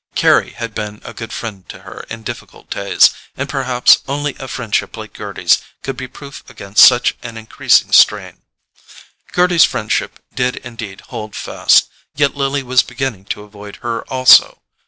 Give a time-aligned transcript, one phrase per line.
[0.15, 4.47] Carry had been a good friend to her in difficult days, and perhaps only a
[4.47, 8.41] friendship like Gerty's could be proof against such an increasing strain.
[9.31, 14.63] Gerty's friendship did indeed hold fast; yet Lily was beginning to avoid her also.